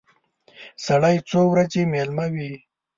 سړی 0.85 1.15
څو 1.29 1.39
ورځې 1.53 1.81
مېلمه 1.93 2.25
وي. 2.33 2.53